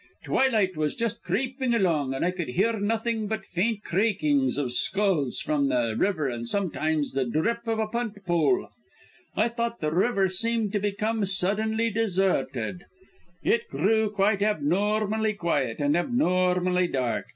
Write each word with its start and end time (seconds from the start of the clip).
Twilight 0.23 0.75
was 0.75 0.95
just 0.95 1.21
creeping 1.21 1.75
along, 1.75 2.15
and 2.15 2.25
I 2.25 2.31
could 2.31 2.47
hear 2.47 2.79
nothing 2.79 3.27
but 3.27 3.45
faint 3.45 3.83
creakings 3.83 4.57
of 4.57 4.73
sculls 4.73 5.39
from 5.39 5.69
the 5.69 5.93
river 5.95 6.27
and 6.27 6.49
sometimes 6.49 7.13
the 7.13 7.23
drip 7.23 7.67
of 7.67 7.77
a 7.77 7.85
punt 7.85 8.17
pole. 8.25 8.69
I 9.35 9.47
thought 9.47 9.79
the 9.79 9.91
river 9.93 10.27
seemed 10.27 10.73
to 10.73 10.79
become 10.79 11.23
suddenly 11.25 11.91
deserted; 11.91 12.85
it 13.43 13.69
grew 13.69 14.09
quite 14.09 14.41
abnormally 14.41 15.33
quiet 15.33 15.77
and 15.77 15.95
abnormally 15.95 16.87
dark. 16.87 17.27